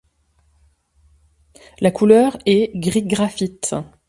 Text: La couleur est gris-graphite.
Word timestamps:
La 1.79 1.91
couleur 1.91 2.39
est 2.47 2.71
gris-graphite. 2.73 3.75